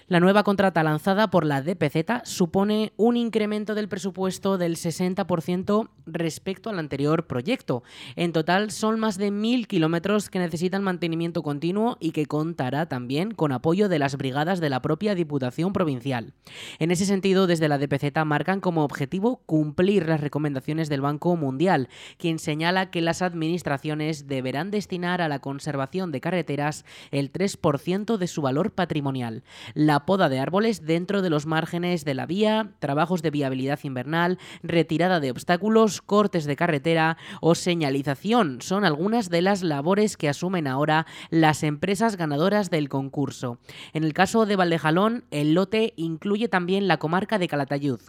La 0.07 0.21
nueva 0.21 0.43
contrata 0.43 0.83
lanzada 0.83 1.29
por 1.29 1.45
la 1.45 1.61
DPZ 1.61 2.23
supone 2.25 2.95
un 2.97 3.19
incremento 3.19 3.75
del 3.75 3.91
presupuesto 3.91 4.57
del 4.57 4.77
60% 4.77 5.91
respecto 6.07 6.71
al 6.71 6.79
anterior 6.79 7.27
proyecto. 7.27 7.83
En 8.17 8.33
total 8.33 8.71
son 8.71 8.99
más 8.99 9.19
de 9.19 9.31
mil 9.31 9.69
kilómetros 9.69 10.31
que 10.31 10.39
necesitan 10.39 10.83
mantenimiento 10.83 11.43
continuo 11.43 11.99
y 12.01 12.13
que 12.13 12.25
contará 12.25 12.87
también 12.87 13.33
con 13.33 13.53
apoyo 13.53 13.91
de 13.91 13.99
las 13.99 14.17
brigadas 14.17 14.38
de 14.39 14.71
la 14.71 14.81
propia 14.81 15.17
Diputación 15.17 15.73
Provincial. 15.73 16.33
En 16.79 16.93
ese 16.93 17.07
sentido, 17.07 17.49
desde 17.49 17.67
la 17.69 17.77
DPZ 17.77 18.25
marcan 18.25 18.61
como 18.61 18.85
objetivo 18.85 19.43
cumplir 19.47 20.09
las 20.09 20.21
recomendaciones 20.21 20.89
del 20.89 21.01
Banco 21.01 21.35
Mundial, 21.35 21.89
quien 22.19 22.39
señala 22.39 22.91
que 22.93 23.01
las 23.01 23.21
administraciones 23.21 24.29
deberán 24.29 24.71
destinar 24.71 25.21
a 25.23 25.29
la 25.29 25.41
conservación 25.41 26.13
de 26.13 26.21
carreteras 26.21 26.85
el 27.11 27.33
3% 27.33 28.17
de 28.17 28.27
su 28.29 28.43
valor 28.43 28.71
patrimonial. 28.71 29.43
La 29.75 30.07
poda 30.07 30.29
de 30.29 30.39
árboles 30.39 30.87
dentro 30.87 31.21
de 31.21 31.31
los 31.31 31.47
márgenes 31.47 32.05
de 32.05 32.15
la 32.15 32.27
vía, 32.27 32.75
trabajos 32.79 33.23
de 33.23 33.31
viabilidad 33.31 33.81
invernal, 33.83 34.39
retirada 34.63 35.19
de 35.19 35.33
obstáculos, 35.33 36.01
cortes 36.01 36.45
de 36.45 36.55
carretera 36.55 37.17
o 37.41 37.57
señalización 37.57 38.61
son 38.61 38.85
algunas 38.85 39.31
de 39.31 39.43
las 39.43 39.65
labores 39.65 40.17
que 40.17 40.29
asumen 40.29 40.69
ahora 40.69 41.07
las 41.31 41.65
empresas 41.65 42.17
ganadoras 42.17 42.71
del 42.71 42.89
concurso. 42.89 43.59
En 43.93 44.05
el 44.05 44.13
caso 44.13 44.28
de 44.29 44.57
Valdejalón, 44.57 45.25
el 45.31 45.55
lote 45.55 45.95
incluye 45.97 46.49
también 46.49 46.87
la 46.87 46.99
comarca 46.99 47.39
de 47.39 47.49
Calatayud. 47.49 48.01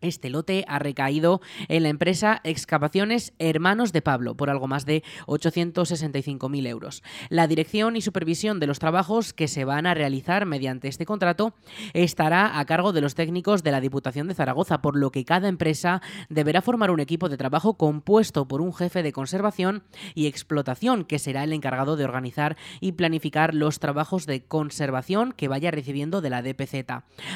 Este 0.00 0.28
lote 0.28 0.64
ha 0.68 0.78
recaído 0.78 1.40
en 1.68 1.82
la 1.82 1.88
empresa 1.88 2.40
Excavaciones 2.44 3.32
Hermanos 3.38 3.92
de 3.92 4.02
Pablo 4.02 4.36
por 4.36 4.50
algo 4.50 4.66
más 4.66 4.84
de 4.84 5.02
865.000 5.26 6.66
euros. 6.66 7.02
La 7.30 7.46
dirección 7.46 7.96
y 7.96 8.02
supervisión 8.02 8.60
de 8.60 8.66
los 8.66 8.78
trabajos 8.78 9.32
que 9.32 9.48
se 9.48 9.64
van 9.64 9.86
a 9.86 9.94
realizar 9.94 10.44
mediante 10.44 10.88
este 10.88 11.06
contrato 11.06 11.54
estará 11.94 12.58
a 12.58 12.64
cargo 12.66 12.92
de 12.92 13.00
los 13.00 13.14
técnicos 13.14 13.62
de 13.62 13.70
la 13.70 13.80
Diputación 13.80 14.28
de 14.28 14.34
Zaragoza, 14.34 14.82
por 14.82 14.96
lo 14.96 15.10
que 15.10 15.24
cada 15.24 15.48
empresa 15.48 16.02
deberá 16.28 16.60
formar 16.60 16.90
un 16.90 17.00
equipo 17.00 17.28
de 17.28 17.38
trabajo 17.38 17.74
compuesto 17.74 18.46
por 18.46 18.60
un 18.60 18.74
jefe 18.74 19.02
de 19.02 19.12
conservación 19.12 19.84
y 20.14 20.26
explotación 20.26 21.04
que 21.04 21.18
será 21.18 21.44
el 21.44 21.52
encargado 21.52 21.96
de 21.96 22.04
organizar 22.04 22.56
y 22.80 22.92
planificar 22.92 23.54
los 23.54 23.78
trabajos 23.78 24.26
de 24.26 24.44
conservación 24.44 25.32
que 25.32 25.48
vaya 25.48 25.70
recibiendo 25.70 26.20
de 26.20 26.30
la 26.30 26.42
DPZ. 26.42 26.74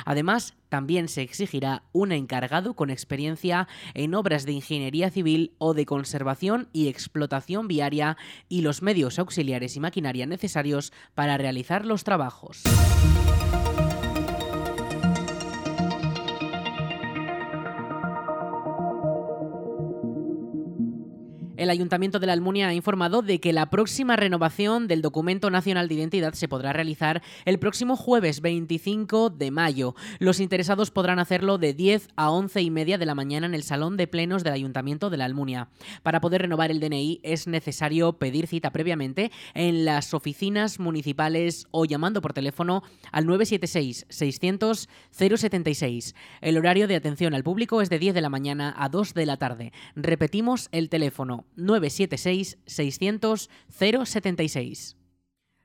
Además, 0.05 0.58
también 0.69 1.09
se 1.09 1.23
exigirá 1.23 1.83
un 1.93 2.13
encargado 2.13 2.75
con 2.75 2.91
experiencia 2.91 3.69
en 3.95 4.15
obras 4.15 4.45
de 4.45 4.53
ingeniería 4.53 5.11
civil 5.11 5.55
o 5.59 5.75
de 5.75 5.87
conservación 5.87 6.69
y 6.73 6.89
explotación 6.89 7.69
viaria 7.69 8.17
y 8.49 8.63
los 8.63 8.83
medios 8.83 9.19
auxiliares 9.19 9.77
y 9.77 9.81
maquinaria 9.81 10.27
necesarios 10.27 10.93
para 11.15 11.39
realizar 11.39 11.85
los 11.85 12.05
trabajos. 12.05 12.63
El 21.59 21.71
Ayuntamiento 21.71 22.21
de 22.21 22.29
la 22.29 22.35
Almunia 22.35 22.69
ha 22.69 22.75
informado 22.75 23.21
de 23.21 23.41
que 23.41 23.53
la 23.53 23.69
próxima 23.69 24.15
renovación 24.15 24.87
del 24.87 25.03
Documento 25.03 25.51
Nacional 25.51 25.89
de 25.89 25.97
Identidad 25.97 26.35
se 26.35 26.47
podrá 26.47 26.73
realizar 26.73 27.21
el 27.47 27.59
próximo 27.59 27.97
jueves 27.97 28.41
25 28.43 29.31
de 29.31 29.51
mayo. 29.51 29.97
Los 30.21 30.39
interesados 30.39 30.93
podrán 30.93 31.19
hacerlo 31.19 31.59
de 31.59 31.75
10 31.75 32.11
a 32.15 32.31
11 32.31 32.63
y 32.63 32.71
media 32.71 32.97
de 32.97 33.07
la 33.07 33.17
mañana 33.17 33.49
en 33.49 33.55
el 33.55 33.65
Salón 33.65 33.97
de 33.97 34.07
Plenos 34.07 34.45
del 34.45 34.53
Ayuntamiento 34.53 35.11
de 35.11 35.17
la 35.17 35.25
Almunia. 35.25 35.69
Para 36.05 36.21
poder 36.21 36.43
renovar 36.43 36.71
el 36.71 36.79
DNI 36.79 37.19
es 37.25 37.49
necesario 37.49 38.13
pedir 38.13 38.47
cita 38.47 38.71
previamente 38.71 39.33
en 39.55 39.85
las 39.85 40.15
oficinas 40.15 40.79
municipales 40.79 41.67
o 41.73 41.87
llamando 41.87 42.23
por 42.23 42.35
teléfono 42.35 42.85
al 43.11 43.27
976 43.27 44.07
600 44.09 44.89
076. 45.11 46.15
El 46.41 46.57
horario 46.57 46.87
de 46.87 46.95
atención 46.95 47.35
al 47.35 47.43
público 47.43 47.83
es 47.83 47.91
de 47.91 47.99
10 47.99 48.15
de 48.15 48.21
la 48.21 48.31
mañana 48.31 48.73
a 48.79 48.89
2 48.89 49.13
de 49.13 49.27
la 49.27 49.39
tarde. 49.39 49.73
Repetimos 49.97 50.69
el 50.71 50.89
teléfono 50.89 51.47
976 51.59 52.57
600 52.67 53.49
076. 53.71 54.98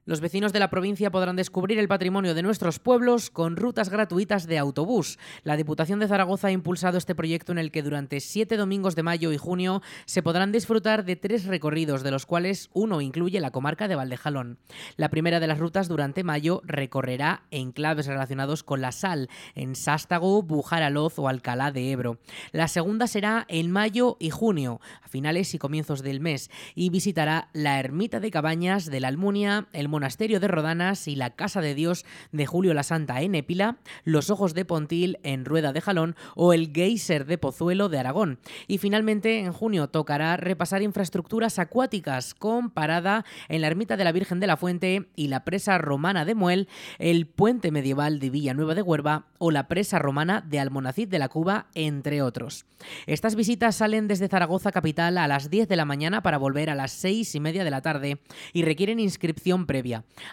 Los 0.06 0.20
vecinos 0.20 0.52
de 0.52 0.60
la 0.60 0.70
provincia 0.70 1.12
podrán 1.12 1.38
descubrir 1.38 1.80
el 1.80 1.88
patrimonio 1.88 2.34
de 2.34 2.44
nuestros 2.44 2.78
pueblos 2.78 3.30
con 3.30 3.56
rutas 3.56 3.88
gratuitas 3.88 4.48
de 4.48 4.58
autobús. 4.58 5.18
La 5.44 5.56
Diputación 5.56 6.00
de 6.00 6.10
Zaragoza 6.10 6.50
ha 6.50 6.52
impulsado 6.52 6.98
este 6.98 7.16
proyecto 7.16 7.54
en 7.54 7.58
el 7.58 7.72
que 7.72 7.84
durante 7.84 8.20
siete 8.20 8.58
domingos 8.58 8.96
de 8.96 9.04
mayo 9.04 9.32
y 9.32 9.38
junio 9.38 9.82
se 10.04 10.22
podrán 10.22 10.52
disfrutar 10.52 11.06
de 11.06 11.16
tres 11.16 11.46
recorridos, 11.46 12.04
de 12.04 12.12
los 12.12 12.26
cuales 12.26 12.70
uno 12.74 13.00
incluye 13.00 13.40
la 13.40 13.52
comarca 13.52 13.88
de 13.88 13.96
Valdejalón. 13.96 14.60
La 14.98 15.08
primera 15.08 15.40
de 15.40 15.48
las 15.48 15.60
rutas 15.60 15.88
durante 15.88 16.26
mayo 16.26 16.62
recorrerá 16.66 17.44
enclaves 17.50 18.06
relacionados 18.06 18.64
con 18.64 18.82
la 18.82 18.92
sal, 18.92 19.30
en 19.56 19.74
Sástago, 19.74 20.44
Bujaraloz 20.44 21.18
o 21.18 21.30
Alcalá 21.30 21.72
de 21.72 21.92
Ebro. 21.92 22.20
La 22.52 22.68
segunda 22.68 23.08
será 23.08 23.46
en 23.48 23.72
mayo 23.72 24.18
y 24.20 24.32
junio, 24.32 24.82
a 25.02 25.08
finales 25.08 25.54
y 25.54 25.60
comienzos 25.60 26.04
del 26.04 26.20
mes, 26.20 26.52
y 26.76 26.90
visitará 26.90 27.48
la 27.54 27.80
ermita 27.80 28.20
de 28.20 28.32
Cabañas 28.32 28.88
de 28.88 29.00
la 29.00 29.08
Almunia, 29.08 29.70
el 29.72 29.93
Monasterio 29.94 30.40
de 30.40 30.48
Rodanas 30.48 31.08
y 31.08 31.16
la 31.16 31.30
Casa 31.30 31.62
de 31.62 31.76
Dios 31.76 32.04
de 32.32 32.48
Julio 32.48 32.74
la 32.74 32.82
Santa 32.82 33.22
en 33.22 33.36
Épila, 33.36 33.78
los 34.04 34.32
Ojos 34.32 34.56
de 34.56 34.66
Pontil 34.66 35.20
en 35.22 35.46
Rueda 35.46 35.72
de 35.72 35.82
Jalón 35.82 36.16
o 36.36 36.52
el 36.52 36.74
Geyser 36.74 37.28
de 37.28 37.38
Pozuelo 37.38 37.90
de 37.90 38.00
Aragón. 38.00 38.40
Y 38.68 38.80
finalmente, 38.80 39.38
en 39.42 39.54
junio 39.54 39.90
tocará 39.90 40.36
repasar 40.36 40.82
infraestructuras 40.82 41.60
acuáticas 41.60 42.34
con 42.34 42.72
parada 42.72 43.24
en 43.50 43.62
la 43.62 43.68
Ermita 43.68 43.96
de 43.96 44.04
la 44.04 44.12
Virgen 44.12 44.40
de 44.40 44.48
la 44.48 44.58
Fuente 44.58 45.10
y 45.16 45.28
la 45.28 45.46
presa 45.46 45.78
romana 45.78 46.26
de 46.26 46.34
Muel, 46.34 46.68
el 46.98 47.28
puente 47.28 47.70
medieval 47.70 48.20
de 48.20 48.32
Villanueva 48.32 48.74
de 48.74 48.82
Huerva 48.82 49.28
o 49.38 49.52
la 49.52 49.68
presa 49.68 50.00
romana 50.00 50.42
de 50.42 50.60
Almonacid 50.60 51.08
de 51.08 51.20
la 51.20 51.30
Cuba, 51.30 51.68
entre 51.76 52.24
otros. 52.24 52.66
Estas 53.06 53.36
visitas 53.36 53.76
salen 53.76 54.08
desde 54.08 54.28
Zaragoza 54.28 54.72
capital 54.72 55.20
a 55.20 55.28
las 55.28 55.52
10 55.52 55.68
de 55.68 55.76
la 55.76 55.86
mañana 55.86 56.24
para 56.24 56.40
volver 56.40 56.72
a 56.72 56.76
las 56.76 56.92
6 56.94 57.36
y 57.36 57.40
media 57.40 57.64
de 57.64 57.72
la 57.72 57.82
tarde 57.82 58.18
y 58.54 58.64
requieren 58.64 59.00
inscripción 59.00 59.66
previa 59.68 59.83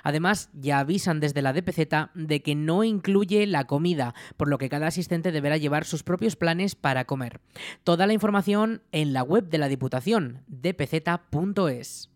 Además, 0.02 0.50
ya 0.52 0.78
avisan 0.78 1.20
desde 1.20 1.42
la 1.42 1.52
DPZ 1.52 2.10
de 2.14 2.42
que 2.42 2.54
no 2.54 2.84
incluye 2.84 3.46
la 3.46 3.66
comida, 3.66 4.14
por 4.36 4.48
lo 4.48 4.58
que 4.58 4.68
cada 4.68 4.86
asistente 4.86 5.32
deberá 5.32 5.56
llevar 5.56 5.84
sus 5.84 6.02
propios 6.02 6.36
planes 6.36 6.74
para 6.74 7.04
comer. 7.04 7.40
Toda 7.84 8.06
la 8.06 8.12
información 8.12 8.82
en 8.92 9.12
la 9.12 9.22
web 9.22 9.48
de 9.48 9.58
la 9.58 9.68
Diputación, 9.68 10.42
dpz.es. 10.46 12.10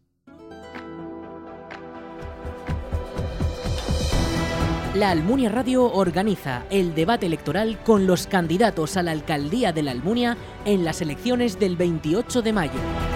La 4.94 5.10
Almunia 5.10 5.48
Radio 5.48 5.92
organiza 5.92 6.64
el 6.70 6.94
debate 6.94 7.26
electoral 7.26 7.82
con 7.82 8.06
los 8.06 8.28
candidatos 8.28 8.96
a 8.96 9.02
la 9.02 9.10
alcaldía 9.10 9.72
de 9.72 9.82
la 9.82 9.90
Almunia 9.90 10.36
en 10.64 10.84
las 10.84 11.02
elecciones 11.02 11.58
del 11.58 11.76
28 11.76 12.42
de 12.42 12.52
mayo 12.52 13.13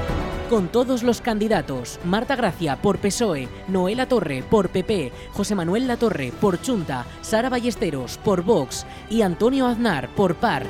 con 0.48 0.68
todos 0.68 1.02
los 1.02 1.20
candidatos. 1.20 2.00
Marta 2.04 2.34
Gracia 2.34 2.80
por 2.80 2.98
PSOE, 2.98 3.48
Noela 3.68 4.08
Torre 4.08 4.42
por 4.42 4.70
PP, 4.70 5.12
José 5.32 5.54
Manuel 5.54 5.86
Latorre 5.86 6.32
por 6.40 6.60
Chunta, 6.60 7.06
Sara 7.20 7.50
Ballesteros 7.50 8.18
por 8.18 8.42
Vox 8.42 8.86
y 9.10 9.22
Antonio 9.22 9.66
Aznar 9.66 10.08
por 10.14 10.36
PAR. 10.36 10.64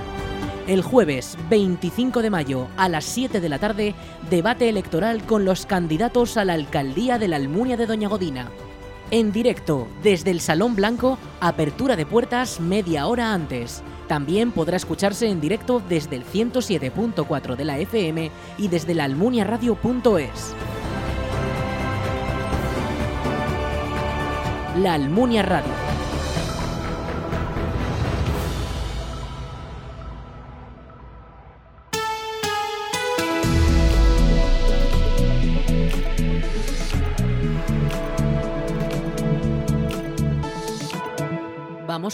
El 0.67 0.83
jueves 0.83 1.39
25 1.49 2.23
de 2.23 2.31
mayo 2.31 2.67
a 2.77 2.89
las 2.89 3.05
7 3.05 3.41
de 3.41 3.49
la 3.49 3.59
tarde, 3.59 3.95
debate 4.29 4.69
electoral 4.69 5.23
con 5.23 5.45
los 5.45 5.65
candidatos 5.65 6.37
a 6.37 6.45
la 6.45 6.55
alcaldía 6.55 7.19
de 7.19 7.29
la 7.29 7.37
Almunia 7.37 7.77
de 7.77 7.87
Doña 7.87 8.09
Godina. 8.09 8.51
En 9.11 9.33
directo, 9.33 9.89
desde 10.03 10.31
el 10.31 10.41
Salón 10.41 10.77
Blanco, 10.77 11.19
apertura 11.41 11.97
de 11.97 12.05
puertas 12.05 12.61
media 12.61 13.07
hora 13.07 13.33
antes. 13.33 13.83
También 14.09 14.53
podrá 14.53 14.77
escucharse 14.77 15.29
en 15.29 15.41
directo 15.41 15.83
desde 15.87 16.17
el 16.17 16.25
107.4 16.25 17.57
de 17.57 17.65
la 17.65 17.79
FM 17.79 18.31
y 18.57 18.69
desde 18.69 18.95
la 18.95 19.05
almuniaradio.es. 19.05 20.55
La 24.83 24.95
Almunia 24.95 25.43
Radio 25.43 25.88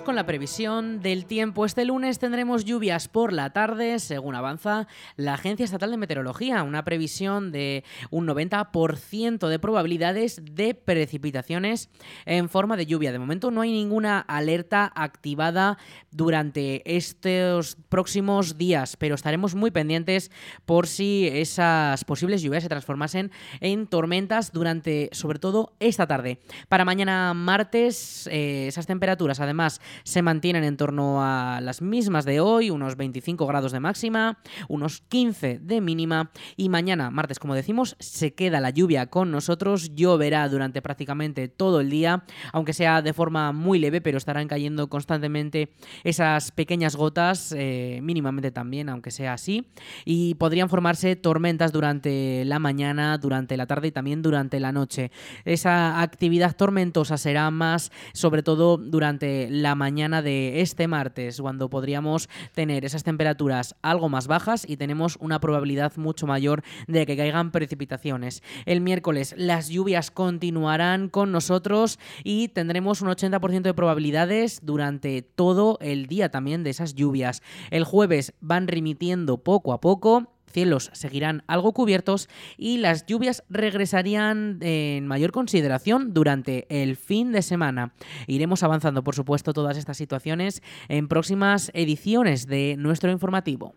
Con 0.02 0.16
la 0.16 0.26
previsión 0.26 1.02
del 1.02 1.24
tiempo. 1.24 1.64
Este 1.64 1.84
lunes 1.84 2.18
tendremos 2.18 2.64
lluvias 2.64 3.06
por 3.06 3.32
la 3.32 3.50
tarde, 3.50 4.00
según 4.00 4.34
avanza 4.34 4.88
la 5.16 5.34
Agencia 5.34 5.62
Estatal 5.62 5.92
de 5.92 5.96
Meteorología. 5.96 6.64
Una 6.64 6.84
previsión 6.84 7.52
de 7.52 7.84
un 8.10 8.26
90% 8.26 9.46
de 9.46 9.58
probabilidades 9.60 10.40
de 10.42 10.74
precipitaciones 10.74 11.90
en 12.26 12.48
forma 12.48 12.76
de 12.76 12.86
lluvia. 12.86 13.12
De 13.12 13.20
momento 13.20 13.52
no 13.52 13.60
hay 13.60 13.70
ninguna 13.70 14.18
alerta 14.18 14.90
activada 14.96 15.78
durante 16.10 16.82
estos 16.96 17.76
próximos 17.88 18.58
días, 18.58 18.96
pero 18.96 19.14
estaremos 19.14 19.54
muy 19.54 19.70
pendientes 19.70 20.30
por 20.64 20.88
si 20.88 21.28
esas 21.30 22.04
posibles 22.04 22.42
lluvias 22.42 22.64
se 22.64 22.68
transformasen 22.68 23.30
en 23.60 23.86
tormentas 23.86 24.52
durante, 24.52 25.08
sobre 25.12 25.38
todo, 25.38 25.74
esta 25.78 26.06
tarde. 26.06 26.40
Para 26.68 26.84
mañana 26.84 27.32
martes, 27.32 28.28
eh, 28.32 28.66
esas 28.66 28.86
temperaturas 28.86 29.38
además 29.40 29.80
se 30.04 30.22
mantienen 30.22 30.64
en 30.64 30.76
torno 30.76 31.22
a 31.22 31.60
las 31.60 31.82
mismas 31.82 32.24
de 32.24 32.40
hoy, 32.40 32.70
unos 32.70 32.96
25 32.96 33.46
grados 33.46 33.72
de 33.72 33.80
máxima, 33.80 34.38
unos 34.68 35.00
15 35.08 35.58
de 35.60 35.80
mínima 35.80 36.30
y 36.56 36.68
mañana, 36.68 37.10
martes 37.10 37.38
como 37.38 37.54
decimos, 37.54 37.96
se 37.98 38.34
queda 38.34 38.60
la 38.60 38.70
lluvia 38.70 39.06
con 39.06 39.30
nosotros, 39.30 39.94
lloverá 39.94 40.48
durante 40.48 40.82
prácticamente 40.82 41.48
todo 41.48 41.80
el 41.80 41.90
día, 41.90 42.24
aunque 42.52 42.72
sea 42.72 43.02
de 43.02 43.12
forma 43.12 43.52
muy 43.52 43.78
leve, 43.78 44.00
pero 44.00 44.18
estarán 44.18 44.48
cayendo 44.48 44.88
constantemente 44.88 45.74
esas 46.02 46.50
pequeñas 46.52 46.96
gotas, 46.96 47.54
eh, 47.56 48.00
mínimamente 48.02 48.50
también, 48.50 48.88
aunque 48.88 49.10
sea 49.10 49.34
así, 49.34 49.66
y 50.04 50.34
podrían 50.34 50.68
formarse 50.68 51.16
tormentas 51.16 51.72
durante 51.72 52.44
la 52.44 52.58
mañana, 52.58 53.18
durante 53.18 53.56
la 53.56 53.66
tarde 53.66 53.88
y 53.88 53.92
también 53.92 54.22
durante 54.22 54.60
la 54.60 54.72
noche. 54.72 55.10
Esa 55.44 56.00
actividad 56.00 56.56
tormentosa 56.56 57.16
será 57.18 57.50
más 57.50 57.90
sobre 58.12 58.42
todo 58.42 58.76
durante 58.76 59.48
mañana 59.74 60.22
de 60.22 60.60
este 60.60 60.88
martes, 60.88 61.40
cuando 61.40 61.70
podríamos 61.70 62.28
tener 62.54 62.84
esas 62.84 63.04
temperaturas 63.04 63.76
algo 63.82 64.08
más 64.08 64.26
bajas 64.26 64.64
y 64.68 64.76
tenemos 64.76 65.16
una 65.20 65.40
probabilidad 65.40 65.96
mucho 65.96 66.26
mayor 66.26 66.62
de 66.86 67.06
que 67.06 67.16
caigan 67.16 67.50
precipitaciones. 67.50 68.42
El 68.66 68.80
miércoles 68.80 69.34
las 69.36 69.68
lluvias 69.68 70.10
continuarán 70.10 71.08
con 71.08 71.32
nosotros 71.32 71.98
y 72.22 72.48
tendremos 72.48 73.00
un 73.02 73.08
80% 73.08 73.62
de 73.62 73.74
probabilidades 73.74 74.60
durante 74.62 75.22
todo 75.22 75.78
el 75.80 76.06
día 76.06 76.30
también 76.30 76.64
de 76.64 76.70
esas 76.70 76.94
lluvias. 76.94 77.42
El 77.70 77.84
jueves 77.84 78.34
van 78.40 78.68
remitiendo 78.68 79.38
poco 79.38 79.72
a 79.72 79.80
poco 79.80 80.33
cielos 80.54 80.88
seguirán 80.94 81.42
algo 81.46 81.72
cubiertos 81.72 82.28
y 82.56 82.78
las 82.78 83.04
lluvias 83.04 83.42
regresarían 83.50 84.58
en 84.62 85.06
mayor 85.06 85.32
consideración 85.32 86.14
durante 86.14 86.66
el 86.70 86.96
fin 86.96 87.32
de 87.32 87.42
semana. 87.42 87.92
Iremos 88.26 88.62
avanzando, 88.62 89.04
por 89.04 89.14
supuesto, 89.14 89.52
todas 89.52 89.76
estas 89.76 89.98
situaciones 89.98 90.62
en 90.88 91.08
próximas 91.08 91.70
ediciones 91.74 92.46
de 92.46 92.76
nuestro 92.78 93.10
informativo. 93.10 93.74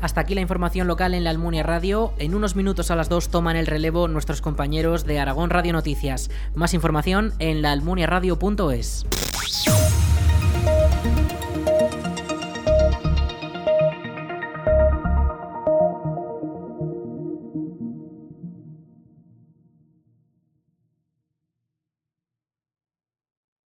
Hasta 0.00 0.20
aquí 0.20 0.34
la 0.34 0.42
información 0.42 0.86
local 0.86 1.14
en 1.14 1.24
la 1.24 1.30
Almunia 1.30 1.62
Radio. 1.62 2.12
En 2.18 2.34
unos 2.34 2.56
minutos 2.56 2.90
a 2.90 2.96
las 2.96 3.08
2 3.08 3.30
toman 3.30 3.56
el 3.56 3.66
relevo 3.66 4.06
nuestros 4.06 4.42
compañeros 4.42 5.06
de 5.06 5.18
Aragón 5.18 5.48
Radio 5.48 5.72
Noticias. 5.72 6.30
Más 6.54 6.74
información 6.74 7.32
en 7.38 7.62
laalmuniaradio.es. 7.62 9.06